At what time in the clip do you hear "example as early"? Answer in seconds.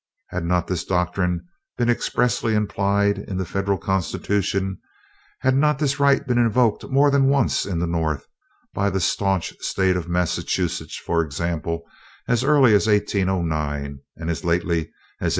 11.21-12.73